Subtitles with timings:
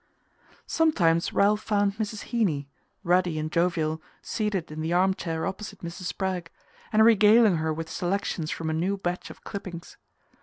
[0.65, 2.29] Sometimes Ralph found Mrs.
[2.31, 2.67] Heeny,
[3.03, 6.05] ruddy and jovial, seated in the arm chair opposite Mrs.
[6.05, 6.49] Spragg,
[6.91, 9.97] and regaling her with selections from a new batch of clippings.